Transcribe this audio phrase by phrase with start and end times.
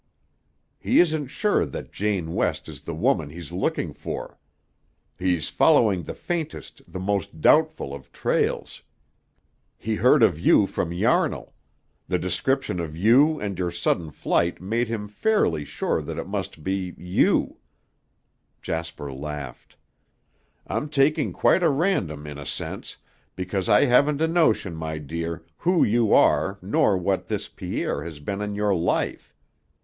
[0.79, 4.39] "He isn't sure that Jane West is the woman he's looking for.
[5.19, 8.81] He's following the faintest, the most doubtful, of trails.
[9.77, 11.53] He heard of you from Yarnall;
[12.07, 16.63] the description of you and your sudden flight made him fairly sure that it must
[16.63, 17.59] be you"
[18.63, 19.77] Jasper laughed.
[20.65, 22.97] "I'm talking quite at random in a sense,
[23.35, 28.19] because I haven't a notion, my dear, who you are nor what this Pierre has
[28.19, 29.35] been in your life.